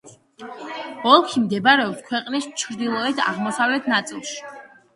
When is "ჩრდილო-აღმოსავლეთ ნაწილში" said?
2.63-4.39